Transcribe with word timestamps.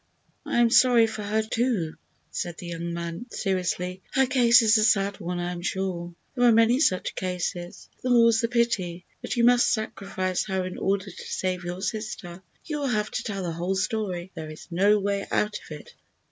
"I 0.47 0.59
am 0.59 0.71
sorry 0.71 1.05
for 1.05 1.21
her, 1.21 1.43
too," 1.43 1.93
said 2.31 2.57
the 2.57 2.65
young 2.65 2.91
man, 2.91 3.27
seriously. 3.29 4.01
"Her 4.13 4.25
case 4.25 4.63
is 4.63 4.79
a 4.79 4.83
sad 4.83 5.19
one, 5.19 5.37
I 5.37 5.51
am 5.51 5.61
sure. 5.61 6.15
There 6.33 6.47
are 6.47 6.51
many 6.51 6.79
such 6.79 7.13
cases, 7.13 7.87
the 8.01 8.09
more's 8.09 8.39
the 8.41 8.47
pity. 8.47 9.05
But 9.21 9.35
you 9.35 9.43
must 9.43 9.71
sacrifice 9.71 10.45
her 10.45 10.65
in 10.65 10.79
order 10.79 11.11
to 11.11 11.25
save 11.27 11.65
your 11.65 11.83
sister. 11.83 12.41
You 12.65 12.79
will 12.79 12.87
have 12.87 13.11
to 13.11 13.21
tell 13.23 13.43
the 13.43 13.51
whole 13.51 13.75
story; 13.75 14.31
there 14.33 14.49
is 14.49 14.67
no 14.71 14.97
way 14.99 15.27
out 15.29 15.59
of 15.63 15.69
it." 15.79 15.93